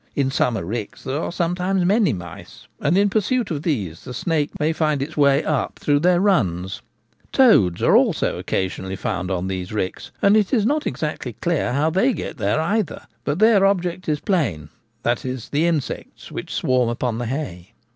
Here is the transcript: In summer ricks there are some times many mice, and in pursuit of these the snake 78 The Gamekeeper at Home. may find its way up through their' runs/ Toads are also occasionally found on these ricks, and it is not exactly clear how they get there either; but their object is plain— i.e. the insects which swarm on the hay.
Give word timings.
In 0.15 0.31
summer 0.31 0.65
ricks 0.65 1.03
there 1.03 1.21
are 1.21 1.31
some 1.31 1.53
times 1.53 1.85
many 1.85 2.11
mice, 2.11 2.65
and 2.79 2.97
in 2.97 3.07
pursuit 3.07 3.51
of 3.51 3.61
these 3.61 4.03
the 4.03 4.15
snake 4.15 4.49
78 4.53 4.53
The 4.53 4.63
Gamekeeper 4.63 4.63
at 4.63 4.65
Home. 4.65 4.67
may 4.67 4.73
find 4.73 5.01
its 5.03 5.17
way 5.17 5.43
up 5.45 5.73
through 5.77 5.99
their' 5.99 6.19
runs/ 6.19 6.81
Toads 7.31 7.83
are 7.83 7.95
also 7.95 8.39
occasionally 8.39 8.95
found 8.95 9.29
on 9.29 9.47
these 9.47 9.71
ricks, 9.71 10.11
and 10.19 10.35
it 10.35 10.51
is 10.53 10.65
not 10.65 10.87
exactly 10.87 11.33
clear 11.33 11.73
how 11.73 11.91
they 11.91 12.13
get 12.13 12.37
there 12.37 12.59
either; 12.59 13.05
but 13.23 13.37
their 13.37 13.63
object 13.63 14.09
is 14.09 14.19
plain— 14.19 14.69
i.e. 15.05 15.39
the 15.51 15.67
insects 15.67 16.31
which 16.31 16.51
swarm 16.51 16.97
on 17.03 17.17
the 17.19 17.27
hay. 17.27 17.73